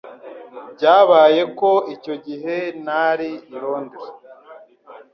[0.73, 4.09] Byabaye ko icyo gihe ntari i Londres.